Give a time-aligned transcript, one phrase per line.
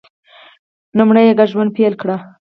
[0.97, 2.09] لومړی یې ګډ ژوند پیل کړ